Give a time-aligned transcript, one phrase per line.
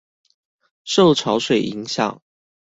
[0.83, 2.21] 受潮水影響